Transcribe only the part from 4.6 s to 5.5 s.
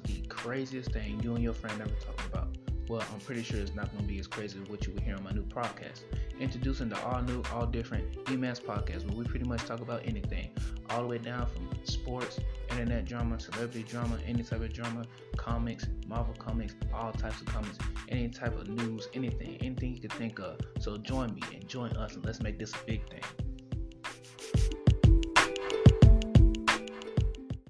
as what you will hear on my new